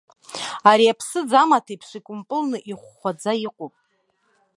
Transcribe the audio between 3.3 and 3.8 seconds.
иҟоуп.